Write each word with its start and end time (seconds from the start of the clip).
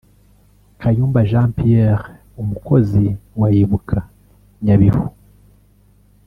Kayumba 0.81 1.19
Jean 1.29 1.49
Pierre 1.57 2.05
umukozi 2.41 3.03
wa 3.39 3.49
Ibuka 3.61 3.99
Nyabihu 4.65 5.05